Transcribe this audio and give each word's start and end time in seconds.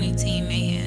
Money 0.00 0.14
Team 0.14 0.48
Mayhem. 0.48 0.79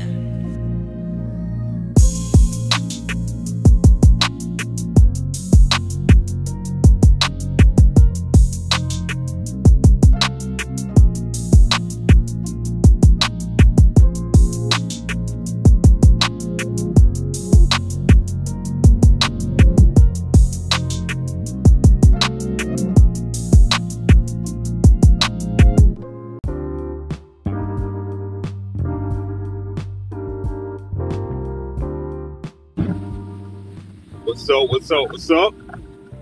What's 34.33 34.49
up? 34.49 34.67
What's 34.67 34.89
up? 34.89 35.11
What's 35.11 35.29
up? 35.29 35.53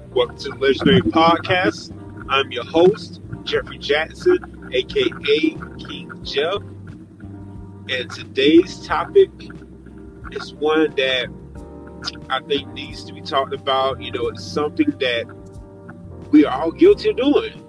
Welcome 0.09 0.37
to 0.39 0.49
the 0.49 0.55
Legendary 0.57 0.99
Podcast. 0.99 1.97
I'm 2.27 2.51
your 2.51 2.65
host, 2.65 3.21
Jeffrey 3.43 3.77
Jackson, 3.77 4.69
aka 4.73 5.09
King 5.79 6.19
Jeff. 6.21 6.57
And 7.87 8.11
today's 8.11 8.85
topic 8.85 9.29
is 10.33 10.53
one 10.55 10.93
that 10.97 11.27
I 12.29 12.41
think 12.41 12.67
needs 12.73 13.05
to 13.05 13.13
be 13.13 13.21
talked 13.21 13.53
about. 13.53 14.01
You 14.01 14.11
know, 14.11 14.27
it's 14.27 14.43
something 14.43 14.89
that 14.99 15.33
we 16.31 16.43
are 16.43 16.63
all 16.63 16.71
guilty 16.73 17.11
of 17.11 17.15
doing, 17.15 17.65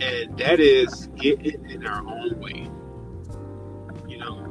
and 0.00 0.38
that 0.38 0.60
is 0.60 1.08
getting 1.16 1.68
in 1.68 1.84
our 1.88 2.06
own 2.06 2.38
way. 2.38 2.70
You 4.06 4.18
know, 4.18 4.46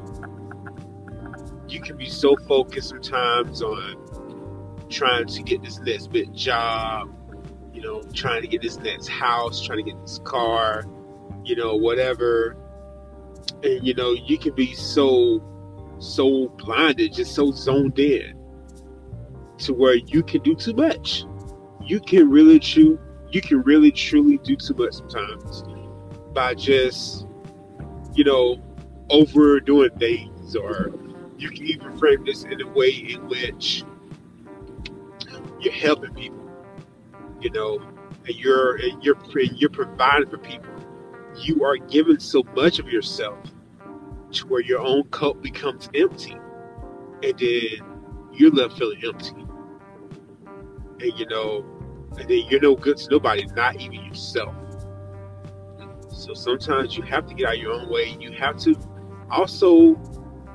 you 1.70 1.80
can 1.80 1.96
be 1.96 2.10
so 2.10 2.36
focused 2.36 2.90
sometimes 2.90 3.62
on 3.62 4.07
trying 4.90 5.28
to 5.28 5.44
get 5.44 5.64
this 5.64 5.80
next 5.80 6.08
big 6.08 6.34
job, 6.34 7.14
you 7.74 7.82
know, 7.82 8.02
trying 8.14 8.42
to 8.42 8.48
get 8.48 8.62
this 8.62 8.78
next 8.78 9.08
house, 9.08 9.62
trying 9.62 9.84
to 9.84 9.92
get 9.92 10.00
this 10.02 10.20
car, 10.24 10.86
you 11.44 11.56
know, 11.56 11.76
whatever. 11.76 12.58
And 13.64 13.86
you 13.86 13.94
know, 13.94 14.12
you 14.14 14.38
can 14.38 14.54
be 14.54 14.74
so 14.74 15.44
so 16.00 16.50
blinded, 16.58 17.14
just 17.14 17.34
so 17.34 17.52
zoned 17.52 17.98
in 18.00 18.38
to 19.60 19.74
where 19.74 19.96
you 19.96 20.22
can 20.24 20.42
do 20.44 20.56
too 20.56 20.74
much. 20.74 21.26
You 21.84 22.00
can 22.00 22.30
really 22.30 22.60
true 22.60 23.00
you 23.30 23.42
can 23.42 23.62
really 23.62 23.92
truly 23.92 24.38
do 24.38 24.56
too 24.56 24.74
much 24.76 24.94
sometimes 24.94 25.64
by 26.34 26.54
just, 26.54 27.28
you 28.14 28.24
know, 28.24 28.58
overdoing 29.10 29.92
things 29.98 30.56
or 30.56 30.94
you 31.38 31.50
can 31.50 31.66
even 31.66 31.98
frame 31.98 32.24
this 32.26 32.44
in 32.44 32.62
a 32.62 32.68
way 32.68 32.90
in 32.90 33.28
which 33.28 33.84
you're 35.60 35.74
helping 35.74 36.14
people, 36.14 36.50
you 37.42 37.50
know, 37.52 37.80
and 38.26 38.36
you're 38.36 38.76
and 38.78 39.04
you're 39.04 39.18
you're 39.34 39.70
providing 39.70 40.30
for 40.30 40.38
people. 40.38 40.70
You 41.36 41.64
are 41.64 41.78
giving 41.78 42.20
so 42.20 42.44
much 42.56 42.80
of 42.80 42.88
yourself 42.88 43.40
to 44.32 44.48
where 44.48 44.62
your 44.62 44.80
own 44.80 45.04
cup 45.06 45.42
becomes 45.42 45.90
empty, 45.94 46.38
and 47.24 47.38
then 47.38 48.32
you're 48.34 48.52
left 48.52 48.78
feeling 48.78 49.02
empty. 49.04 49.46
And 51.00 51.20
you 51.20 51.28
know, 51.28 51.66
and 52.18 52.28
then 52.28 52.44
you're 52.50 52.62
no 52.62 52.76
good 52.76 52.98
to 52.98 53.10
nobody, 53.12 53.46
not 53.56 53.80
even 53.80 54.04
yourself. 54.06 54.56
So 56.12 56.34
sometimes 56.34 56.98
you 56.98 57.04
have 57.04 57.28
to 57.28 57.36
get 57.36 57.48
out 57.48 57.60
your 57.60 57.74
own 57.74 57.90
way. 57.90 58.18
You 58.20 58.32
have 58.34 58.58
to 58.62 58.76
also 59.30 59.96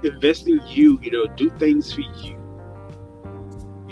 invest 0.03 0.49
in 0.49 0.61
you. 0.67 0.99
You 1.03 1.11
know, 1.13 1.27
do 1.37 1.51
things 1.51 1.93
for 1.93 2.01
you 2.01 2.42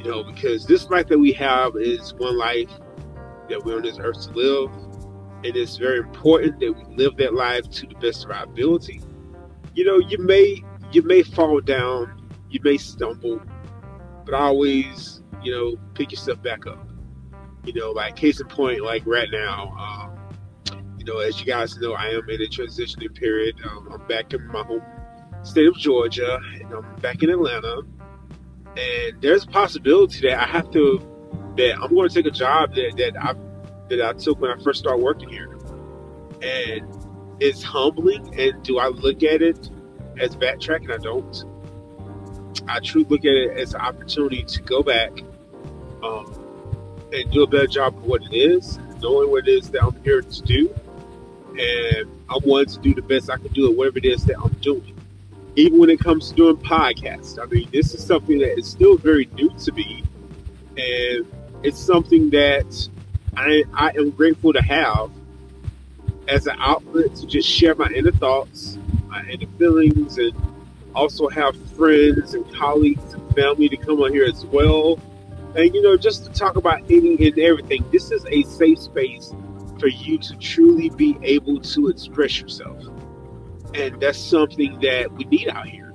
you 0.02 0.10
know, 0.10 0.22
because 0.24 0.64
this 0.64 0.88
life 0.88 1.08
that 1.08 1.18
we 1.18 1.30
have 1.32 1.76
is 1.76 2.14
one 2.14 2.38
life 2.38 2.70
that 3.50 3.62
we're 3.62 3.76
on 3.76 3.82
this 3.82 3.98
earth 3.98 4.28
to 4.28 4.32
live. 4.32 4.72
And 5.44 5.56
it's 5.56 5.76
very 5.76 5.98
important 5.98 6.58
that 6.60 6.72
we 6.72 6.96
live 6.96 7.16
that 7.18 7.34
life 7.34 7.68
to 7.70 7.86
the 7.86 7.94
best 7.96 8.24
of 8.24 8.30
our 8.30 8.44
ability. 8.44 9.02
You 9.74 9.84
know, 9.84 9.98
you 9.98 10.16
may 10.18 10.62
you 10.92 11.02
may 11.02 11.22
fall 11.22 11.60
down, 11.60 12.28
you 12.48 12.60
may 12.62 12.78
stumble, 12.78 13.42
but 14.24 14.34
always, 14.34 15.22
you 15.42 15.52
know, 15.52 15.76
pick 15.94 16.12
yourself 16.12 16.42
back 16.42 16.66
up. 16.66 16.88
You 17.64 17.74
know, 17.74 17.90
like 17.90 18.16
case 18.16 18.40
in 18.40 18.48
point, 18.48 18.82
like 18.82 19.02
right 19.06 19.28
now, 19.30 19.76
um, 19.78 20.78
you 20.98 21.04
know, 21.04 21.18
as 21.18 21.38
you 21.38 21.46
guys 21.46 21.76
know, 21.76 21.92
I 21.92 22.06
am 22.06 22.28
in 22.30 22.40
a 22.40 22.46
transitioning 22.46 23.14
period. 23.14 23.56
Um, 23.64 23.88
I'm 23.92 24.06
back 24.06 24.32
in 24.32 24.46
my 24.46 24.62
home 24.62 24.82
state 25.42 25.66
of 25.66 25.76
Georgia, 25.76 26.40
and 26.54 26.72
I'm 26.72 26.96
back 26.96 27.22
in 27.22 27.28
Atlanta 27.28 27.82
and 28.76 29.20
there's 29.20 29.44
a 29.44 29.48
possibility 29.48 30.20
that 30.28 30.40
I 30.40 30.46
have 30.46 30.70
to 30.72 31.06
that 31.56 31.78
I'm 31.80 31.94
going 31.94 32.08
to 32.08 32.14
take 32.14 32.26
a 32.26 32.30
job 32.30 32.74
that 32.74 32.94
that 32.96 33.22
I 33.22 33.34
that 33.88 34.02
I 34.02 34.12
took 34.12 34.40
when 34.40 34.50
I 34.50 34.62
first 34.62 34.80
started 34.80 35.02
working 35.02 35.28
here, 35.28 35.52
and 36.42 37.36
it's 37.40 37.62
humbling. 37.62 38.38
And 38.38 38.62
do 38.62 38.78
I 38.78 38.88
look 38.88 39.22
at 39.22 39.42
it 39.42 39.70
as 40.18 40.36
backtracking? 40.36 40.92
I 40.92 40.98
don't. 40.98 41.44
I 42.68 42.80
truly 42.80 43.06
look 43.08 43.20
at 43.20 43.32
it 43.32 43.58
as 43.58 43.74
an 43.74 43.80
opportunity 43.80 44.44
to 44.44 44.62
go 44.62 44.82
back 44.82 45.12
um, 46.02 47.08
and 47.12 47.30
do 47.32 47.42
a 47.42 47.46
better 47.46 47.66
job 47.66 47.96
of 47.96 48.04
what 48.04 48.22
it 48.22 48.34
is, 48.34 48.78
knowing 49.00 49.30
what 49.30 49.48
it 49.48 49.50
is 49.50 49.70
that 49.70 49.82
I'm 49.82 50.00
here 50.02 50.22
to 50.22 50.42
do, 50.42 50.74
and 51.58 52.10
I 52.28 52.38
want 52.44 52.68
to 52.70 52.78
do 52.80 52.94
the 52.94 53.02
best 53.02 53.30
I 53.30 53.38
can 53.38 53.52
do 53.52 53.70
at 53.70 53.76
whatever 53.76 53.98
it 53.98 54.04
is 54.04 54.24
that 54.26 54.38
I'm 54.38 54.52
doing 54.60 54.99
even 55.56 55.78
when 55.78 55.90
it 55.90 56.00
comes 56.00 56.30
to 56.30 56.34
doing 56.34 56.56
podcasts. 56.56 57.38
I 57.40 57.46
mean, 57.46 57.68
this 57.72 57.94
is 57.94 58.04
something 58.04 58.38
that 58.38 58.58
is 58.58 58.68
still 58.68 58.96
very 58.96 59.28
new 59.34 59.50
to 59.50 59.72
me, 59.72 60.04
and 60.76 61.26
it's 61.62 61.78
something 61.78 62.30
that 62.30 62.88
I, 63.36 63.64
I 63.74 63.90
am 63.90 64.10
grateful 64.10 64.52
to 64.52 64.62
have 64.62 65.10
as 66.28 66.46
an 66.46 66.56
outlet 66.58 67.14
to 67.16 67.26
just 67.26 67.48
share 67.48 67.74
my 67.74 67.88
inner 67.88 68.12
thoughts, 68.12 68.78
my 69.08 69.22
inner 69.28 69.46
feelings, 69.58 70.18
and 70.18 70.32
also 70.94 71.28
have 71.28 71.56
friends 71.72 72.34
and 72.34 72.52
colleagues 72.54 73.14
and 73.14 73.34
family 73.34 73.68
to 73.68 73.76
come 73.76 74.00
on 74.00 74.12
here 74.12 74.24
as 74.24 74.46
well. 74.46 74.98
And, 75.56 75.74
you 75.74 75.82
know, 75.82 75.96
just 75.96 76.24
to 76.24 76.30
talk 76.30 76.56
about 76.56 76.82
any 76.90 77.26
and 77.26 77.38
everything. 77.38 77.84
This 77.90 78.12
is 78.12 78.24
a 78.26 78.42
safe 78.42 78.78
space 78.78 79.34
for 79.78 79.88
you 79.88 80.18
to 80.18 80.36
truly 80.36 80.90
be 80.90 81.18
able 81.22 81.60
to 81.60 81.88
express 81.88 82.40
yourself. 82.40 82.84
And 83.74 84.00
that's 84.00 84.18
something 84.18 84.80
that 84.80 85.12
we 85.12 85.24
need 85.24 85.48
out 85.48 85.66
here. 85.66 85.94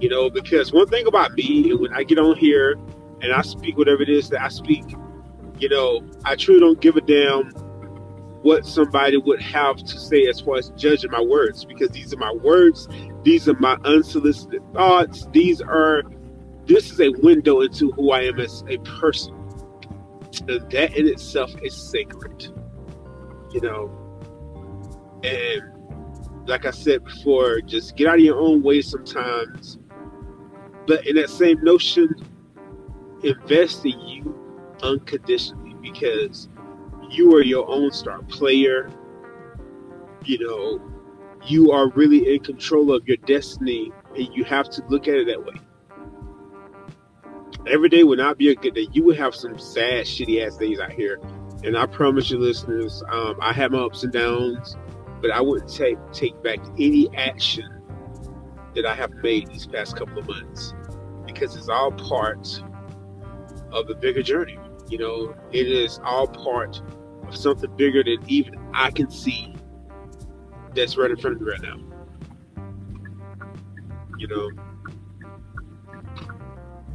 You 0.00 0.08
know, 0.08 0.28
because 0.30 0.72
one 0.72 0.88
thing 0.88 1.06
about 1.06 1.32
me, 1.34 1.72
when 1.74 1.92
I 1.92 2.04
get 2.04 2.18
on 2.18 2.36
here 2.36 2.72
and 3.20 3.32
I 3.32 3.42
speak 3.42 3.76
whatever 3.76 4.02
it 4.02 4.08
is 4.08 4.28
that 4.30 4.42
I 4.42 4.48
speak, 4.48 4.84
you 5.58 5.68
know, 5.68 6.04
I 6.24 6.36
truly 6.36 6.60
don't 6.60 6.80
give 6.80 6.96
a 6.96 7.00
damn 7.00 7.50
what 8.42 8.66
somebody 8.66 9.16
would 9.16 9.40
have 9.40 9.76
to 9.76 9.98
say 9.98 10.26
as 10.26 10.40
far 10.40 10.58
as 10.58 10.70
judging 10.70 11.10
my 11.10 11.20
words, 11.20 11.64
because 11.64 11.88
these 11.90 12.12
are 12.12 12.18
my 12.18 12.32
words, 12.32 12.88
these 13.22 13.48
are 13.48 13.58
my 13.58 13.76
unsolicited 13.84 14.62
thoughts, 14.74 15.26
these 15.32 15.62
are 15.62 16.02
this 16.66 16.90
is 16.90 17.00
a 17.00 17.10
window 17.22 17.60
into 17.60 17.90
who 17.92 18.10
I 18.10 18.22
am 18.22 18.40
as 18.40 18.64
a 18.68 18.78
person. 18.78 19.34
And 20.48 20.70
that 20.70 20.96
in 20.96 21.06
itself 21.06 21.54
is 21.62 21.74
sacred. 21.90 22.48
You 23.52 23.60
know. 23.60 24.00
And 25.22 25.62
like 26.46 26.66
I 26.66 26.70
said 26.70 27.04
before, 27.04 27.60
just 27.60 27.96
get 27.96 28.06
out 28.06 28.16
of 28.16 28.24
your 28.24 28.38
own 28.38 28.62
way 28.62 28.82
sometimes. 28.82 29.78
But 30.86 31.06
in 31.06 31.16
that 31.16 31.30
same 31.30 31.62
notion, 31.62 32.14
invest 33.22 33.84
in 33.86 33.98
you 34.00 34.38
unconditionally 34.82 35.74
because 35.80 36.48
you 37.10 37.34
are 37.34 37.42
your 37.42 37.68
own 37.68 37.90
star 37.92 38.22
player. 38.22 38.90
You 40.24 40.46
know, 40.46 40.82
you 41.46 41.70
are 41.72 41.88
really 41.90 42.34
in 42.34 42.42
control 42.42 42.92
of 42.92 43.06
your 43.06 43.16
destiny, 43.18 43.92
and 44.16 44.28
you 44.34 44.44
have 44.44 44.68
to 44.70 44.82
look 44.88 45.08
at 45.08 45.14
it 45.14 45.26
that 45.26 45.44
way. 45.44 45.54
Every 47.66 47.88
day 47.88 48.04
will 48.04 48.16
not 48.16 48.36
be 48.36 48.50
a 48.50 48.54
good 48.54 48.74
day. 48.74 48.88
You 48.92 49.04
will 49.04 49.16
have 49.16 49.34
some 49.34 49.58
sad, 49.58 50.04
shitty 50.04 50.46
ass 50.46 50.56
days 50.56 50.80
out 50.80 50.92
here. 50.92 51.18
And 51.62 51.78
I 51.78 51.86
promise 51.86 52.30
you, 52.30 52.38
listeners, 52.38 53.02
um, 53.10 53.36
I 53.40 53.54
have 53.54 53.72
my 53.72 53.78
ups 53.78 54.04
and 54.04 54.12
downs 54.12 54.76
but 55.24 55.30
I 55.30 55.40
wouldn't 55.40 55.72
take 55.72 55.96
take 56.12 56.42
back 56.42 56.58
any 56.78 57.08
action 57.16 57.80
that 58.74 58.84
I 58.84 58.94
have 58.94 59.10
made 59.22 59.46
these 59.46 59.66
past 59.66 59.96
couple 59.96 60.18
of 60.18 60.28
months 60.28 60.74
because 61.24 61.56
it's 61.56 61.70
all 61.70 61.92
part 61.92 62.62
of 63.72 63.86
the 63.86 63.94
bigger 63.94 64.22
journey. 64.22 64.58
You 64.90 64.98
know, 64.98 65.34
it 65.50 65.66
is 65.66 65.98
all 66.04 66.26
part 66.26 66.82
of 67.26 67.34
something 67.34 67.74
bigger 67.74 68.04
than 68.04 68.18
even 68.26 68.56
I 68.74 68.90
can 68.90 69.10
see 69.10 69.54
that's 70.74 70.98
right 70.98 71.10
in 71.10 71.16
front 71.16 71.36
of 71.36 71.40
me 71.40 71.52
right 71.52 71.62
now. 71.62 71.78
You 74.18 74.28
know, 74.28 74.50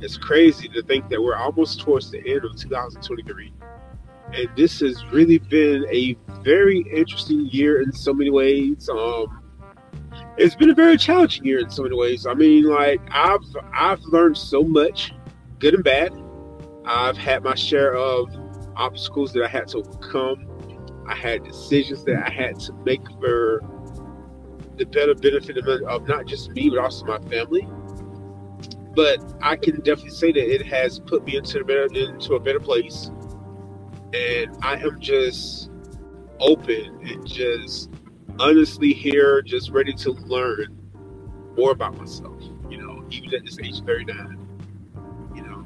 it's 0.01 0.17
crazy 0.17 0.67
to 0.67 0.83
think 0.83 1.09
that 1.09 1.19
we're 1.19 1.35
almost 1.35 1.79
towards 1.79 2.11
the 2.11 2.19
end 2.19 2.45
of 2.45 2.55
2023 2.55 3.53
and 4.33 4.49
this 4.55 4.79
has 4.79 5.03
really 5.11 5.37
been 5.37 5.85
a 5.91 6.15
very 6.43 6.85
interesting 6.93 7.47
year 7.47 7.81
in 7.81 7.91
so 7.91 8.13
many 8.13 8.29
ways. 8.29 8.89
Um, 8.89 9.41
it's 10.37 10.55
been 10.55 10.69
a 10.69 10.75
very 10.75 10.97
challenging 10.97 11.45
year 11.45 11.59
in 11.59 11.69
so 11.69 11.83
many 11.83 11.95
ways. 11.95 12.25
I 12.25 12.33
mean, 12.33 12.63
like 12.63 13.01
I've 13.11 13.43
I've 13.73 14.01
learned 14.03 14.37
so 14.37 14.63
much, 14.63 15.13
good 15.59 15.73
and 15.73 15.83
bad. 15.83 16.13
I've 16.85 17.17
had 17.17 17.43
my 17.43 17.55
share 17.55 17.95
of 17.95 18.29
obstacles 18.75 19.33
that 19.33 19.43
I 19.43 19.47
had 19.47 19.67
to 19.69 19.79
overcome. 19.79 20.45
I 21.07 21.15
had 21.15 21.43
decisions 21.43 22.03
that 22.05 22.25
I 22.25 22.31
had 22.31 22.59
to 22.61 22.73
make 22.85 23.01
for 23.19 23.61
the 24.77 24.85
better 24.85 25.13
benefit 25.13 25.57
of, 25.57 25.67
of 25.67 26.07
not 26.07 26.25
just 26.25 26.51
me 26.51 26.69
but 26.69 26.79
also 26.79 27.05
my 27.05 27.19
family. 27.29 27.67
But 28.95 29.19
I 29.41 29.55
can 29.55 29.77
definitely 29.81 30.11
say 30.11 30.31
that 30.31 30.53
it 30.53 30.65
has 30.65 30.99
put 30.99 31.25
me 31.25 31.37
into 31.37 31.59
a 31.59 31.63
better 31.63 31.85
into 31.85 32.35
a 32.35 32.39
better 32.39 32.59
place, 32.59 33.11
and 34.13 34.57
I 34.61 34.75
am 34.75 34.99
just 34.99 35.69
open 36.39 36.99
and 37.01 37.27
just 37.27 37.89
honestly 38.39 38.93
here, 38.93 39.41
just 39.41 39.69
ready 39.69 39.93
to 39.93 40.11
learn 40.11 40.77
more 41.57 41.71
about 41.71 41.97
myself. 41.97 42.41
You 42.69 42.77
know, 42.77 43.05
even 43.09 43.33
at 43.33 43.45
this 43.45 43.59
age 43.59 43.81
39. 43.85 44.47
You 45.35 45.41
know, 45.41 45.65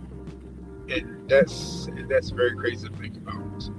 and 0.89 1.29
that's 1.29 1.85
and 1.87 2.09
that's 2.09 2.29
very 2.31 2.55
crazy 2.55 2.87
to 2.87 2.95
think 2.95 3.17
about. 3.17 3.69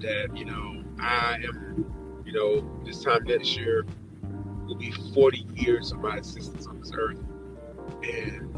That 0.00 0.36
you 0.36 0.44
know, 0.44 0.82
I 0.98 1.38
am, 1.44 2.22
you 2.26 2.32
know, 2.32 2.82
this 2.84 3.02
time 3.02 3.24
next 3.24 3.56
year 3.56 3.86
will 4.66 4.76
be 4.76 4.90
40 4.90 5.46
years 5.54 5.92
of 5.92 5.98
my 5.98 6.16
existence 6.16 6.66
on 6.66 6.80
this 6.80 6.90
earth, 6.94 7.20
and 8.02 8.54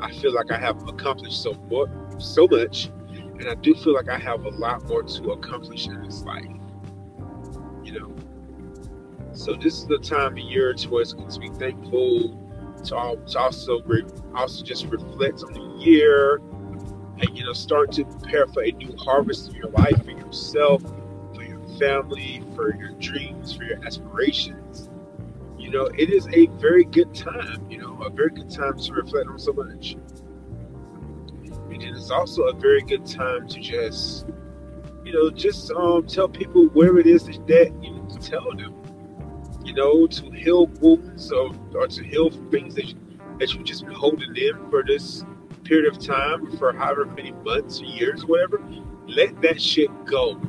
I 0.00 0.10
feel 0.12 0.34
like 0.34 0.50
I 0.50 0.58
have 0.58 0.86
accomplished 0.88 1.42
so 1.42 1.52
much, 1.70 2.22
so 2.22 2.46
much, 2.46 2.90
and 3.40 3.48
I 3.48 3.54
do 3.54 3.74
feel 3.74 3.94
like 3.94 4.08
I 4.08 4.18
have 4.18 4.44
a 4.44 4.50
lot 4.50 4.86
more 4.86 5.02
to 5.02 5.30
accomplish 5.32 5.86
in 5.86 6.02
this 6.02 6.22
life. 6.22 6.44
You 7.82 7.98
know, 7.98 8.14
so 9.32 9.54
this 9.54 9.78
is 9.78 9.86
the 9.86 9.98
time 9.98 10.32
of 10.32 10.38
year 10.38 10.74
to 10.74 10.98
us 10.98 11.14
to 11.14 11.40
be 11.40 11.48
thankful, 11.48 12.38
to, 12.84 12.96
all, 12.96 13.16
to 13.16 13.38
also 13.38 13.80
re, 13.86 14.04
also 14.34 14.62
just 14.62 14.86
reflect 14.86 15.42
on 15.42 15.54
the 15.54 15.82
year, 15.82 16.36
and 16.36 17.36
you 17.36 17.44
know 17.44 17.54
start 17.54 17.92
to 17.92 18.04
prepare 18.04 18.46
for 18.48 18.62
a 18.62 18.72
new 18.72 18.94
harvest 18.98 19.48
in 19.48 19.54
your 19.54 19.70
life, 19.70 20.04
for 20.04 20.10
yourself, 20.10 20.82
for 21.34 21.42
your 21.42 21.60
family, 21.78 22.44
for 22.54 22.76
your 22.76 22.92
dreams, 22.98 23.54
for 23.54 23.64
your 23.64 23.82
aspirations. 23.86 24.90
You 25.58 25.70
know, 25.70 25.86
it 25.86 26.10
is 26.10 26.28
a 26.34 26.46
very 26.60 26.84
good 26.84 27.14
time. 27.14 27.66
You 27.70 27.78
know, 27.78 28.02
a 28.02 28.10
very 28.10 28.30
good 28.30 28.50
time 28.50 28.78
to 28.78 28.92
reflect 28.92 29.28
on 29.28 29.38
so 29.38 29.54
much. 29.54 29.96
And 31.80 31.96
it 31.96 31.96
is 31.96 32.10
also 32.10 32.42
a 32.42 32.52
very 32.52 32.82
good 32.82 33.06
time 33.06 33.48
to 33.48 33.60
just, 33.60 34.26
you 35.04 35.12
know, 35.12 35.30
just 35.30 35.70
um, 35.72 36.06
tell 36.06 36.28
people 36.28 36.66
where 36.68 36.98
it 36.98 37.06
is 37.06 37.24
that, 37.24 37.72
you 37.82 37.90
need 37.94 38.10
to 38.10 38.18
tell 38.18 38.54
them 38.54 38.80
you 39.64 39.74
know, 39.74 40.06
to 40.06 40.30
heal 40.30 40.66
wounds 40.80 41.30
or, 41.30 41.52
or 41.74 41.86
to 41.86 42.02
heal 42.02 42.30
things 42.50 42.74
that, 42.74 42.86
you, 42.86 42.94
that 43.38 43.52
you've 43.54 43.64
just 43.64 43.84
been 43.84 43.94
holding 43.94 44.34
in 44.36 44.70
for 44.70 44.82
this 44.82 45.24
period 45.64 45.92
of 45.92 45.98
time, 46.04 46.50
for 46.56 46.72
however 46.72 47.06
many 47.06 47.32
months 47.32 47.80
or 47.80 47.84
years, 47.84 48.24
or 48.24 48.26
whatever. 48.26 48.62
Let 49.06 49.40
that 49.42 49.60
shit 49.60 49.90
go. 50.06 50.40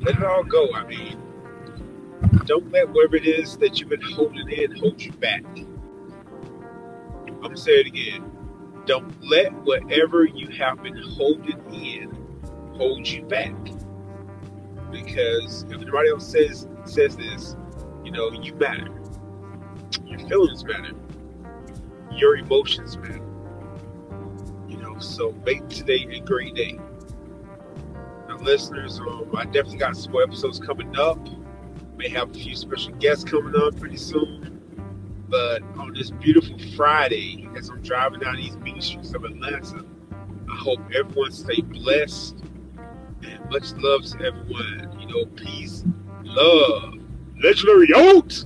Let 0.00 0.16
it 0.16 0.24
all 0.24 0.44
go. 0.44 0.72
I 0.74 0.84
mean, 0.86 1.20
don't 2.44 2.70
let 2.70 2.88
whatever 2.90 3.16
it 3.16 3.26
is 3.26 3.56
that 3.58 3.80
you've 3.80 3.88
been 3.88 4.02
holding 4.02 4.48
in 4.50 4.76
hold 4.76 5.00
you 5.00 5.12
back. 5.12 5.44
I'm 7.42 7.50
to 7.50 7.56
say 7.56 7.72
it 7.72 7.86
again. 7.86 8.31
Don't 8.86 9.14
let 9.22 9.52
whatever 9.62 10.24
you 10.24 10.48
have 10.58 10.82
been 10.82 10.96
holding 10.96 11.60
in 11.72 12.22
hold 12.76 13.06
you 13.06 13.22
back. 13.22 13.54
Because 14.90 15.62
if 15.70 15.80
anybody 15.80 16.10
else 16.10 16.26
says 16.26 16.66
says 16.84 17.16
this, 17.16 17.56
you 18.04 18.10
know, 18.10 18.32
you 18.32 18.54
matter. 18.54 18.88
Your 20.04 20.18
feelings 20.20 20.64
matter. 20.64 20.92
Your 22.10 22.36
emotions 22.36 22.96
matter. 22.98 23.24
You 24.68 24.78
know, 24.78 24.98
so 24.98 25.32
make 25.46 25.68
today 25.68 26.06
a 26.10 26.20
great 26.20 26.54
day. 26.54 26.78
Now, 28.28 28.36
listeners, 28.38 28.98
um, 29.00 29.30
I 29.36 29.44
definitely 29.44 29.78
got 29.78 29.96
some 29.96 30.12
more 30.12 30.22
episodes 30.22 30.58
coming 30.58 30.96
up. 30.96 31.18
May 31.96 32.08
have 32.08 32.30
a 32.30 32.34
few 32.34 32.56
special 32.56 32.92
guests 32.94 33.22
coming 33.24 33.54
up 33.54 33.78
pretty 33.78 33.96
soon. 33.96 34.41
But 35.32 35.62
on 35.78 35.94
this 35.94 36.10
beautiful 36.10 36.58
Friday, 36.76 37.48
as 37.56 37.70
I'm 37.70 37.80
driving 37.80 38.20
down 38.20 38.36
these 38.36 38.54
main 38.58 38.82
streets 38.82 39.14
of 39.14 39.24
Atlanta, 39.24 39.82
I 40.12 40.56
hope 40.56 40.78
everyone 40.94 41.32
stay 41.32 41.62
blessed 41.62 42.36
and 43.22 43.40
much 43.50 43.72
love 43.78 44.04
to 44.04 44.22
everyone. 44.26 44.94
You 45.00 45.06
know, 45.06 45.24
peace, 45.34 45.84
love 46.22 46.96
legendary 47.42 47.88
out. 47.96 48.44